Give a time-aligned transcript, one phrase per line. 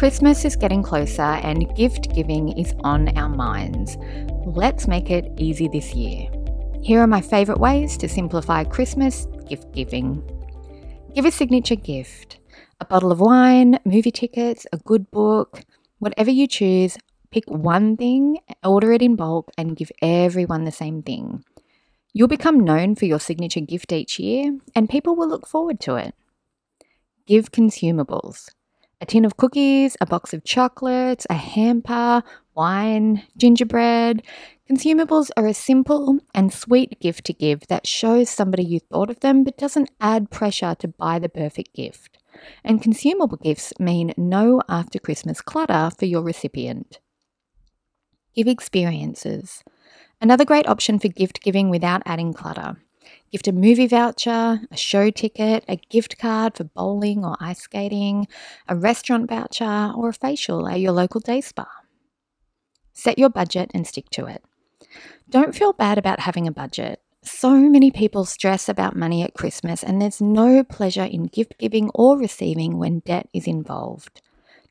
[0.00, 3.98] Christmas is getting closer and gift giving is on our minds.
[4.46, 6.26] Let's make it easy this year.
[6.82, 10.22] Here are my favourite ways to simplify Christmas gift giving.
[11.14, 12.38] Give a signature gift
[12.80, 15.64] a bottle of wine, movie tickets, a good book,
[15.98, 16.96] whatever you choose.
[17.30, 21.44] Pick one thing, order it in bulk, and give everyone the same thing.
[22.14, 25.96] You'll become known for your signature gift each year, and people will look forward to
[25.96, 26.14] it.
[27.26, 28.48] Give consumables
[29.00, 32.22] a tin of cookies, a box of chocolates, a hamper,
[32.54, 34.22] wine, gingerbread.
[34.70, 39.20] Consumables are a simple and sweet gift to give that shows somebody you thought of
[39.20, 42.18] them but doesn't add pressure to buy the perfect gift.
[42.62, 47.00] And consumable gifts mean no after Christmas clutter for your recipient.
[48.34, 49.64] Give experiences.
[50.20, 52.76] Another great option for gift giving without adding clutter.
[53.32, 58.26] Gift a movie voucher, a show ticket, a gift card for bowling or ice skating,
[58.68, 61.68] a restaurant voucher, or a facial at your local day spa.
[62.92, 64.42] Set your budget and stick to it.
[65.28, 67.00] Don't feel bad about having a budget.
[67.22, 71.90] So many people stress about money at Christmas, and there's no pleasure in gift giving
[71.94, 74.22] or receiving when debt is involved.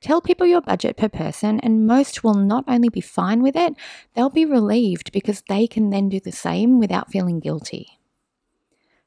[0.01, 3.75] Tell people your budget per person, and most will not only be fine with it,
[4.15, 7.98] they'll be relieved because they can then do the same without feeling guilty.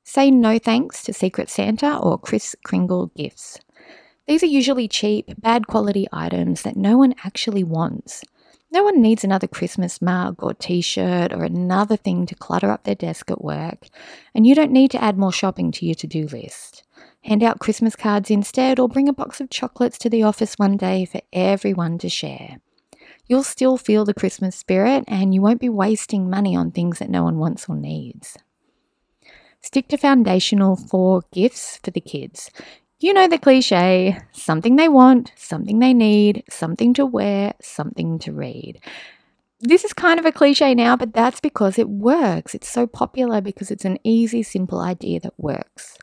[0.05, 3.59] Say no thanks to Secret Santa or Kris Kringle gifts.
[4.27, 8.23] These are usually cheap, bad quality items that no one actually wants.
[8.73, 12.85] No one needs another Christmas mug or t shirt or another thing to clutter up
[12.85, 13.87] their desk at work,
[14.35, 16.83] and you don't need to add more shopping to your to do list.
[17.25, 20.77] Hand out Christmas cards instead, or bring a box of chocolates to the office one
[20.77, 22.59] day for everyone to share.
[23.27, 27.11] You'll still feel the Christmas spirit, and you won't be wasting money on things that
[27.11, 28.39] no one wants or needs.
[29.63, 32.51] Stick to foundational four gifts for the kids.
[32.99, 38.33] You know the cliche something they want, something they need, something to wear, something to
[38.33, 38.81] read.
[39.61, 42.55] This is kind of a cliche now, but that's because it works.
[42.55, 45.97] It's so popular because it's an easy, simple idea that works.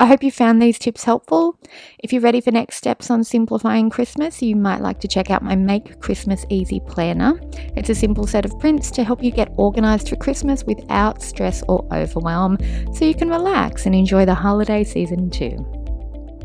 [0.00, 1.56] I hope you found these tips helpful.
[2.00, 5.44] If you're ready for next steps on simplifying Christmas, you might like to check out
[5.44, 7.40] my Make Christmas Easy Planner.
[7.76, 11.62] It's a simple set of prints to help you get organized for Christmas without stress
[11.68, 12.58] or overwhelm
[12.92, 15.56] so you can relax and enjoy the holiday season too.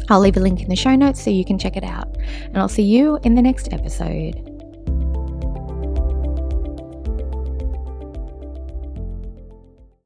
[0.09, 2.15] I'll leave a link in the show notes so you can check it out.
[2.43, 4.46] And I'll see you in the next episode.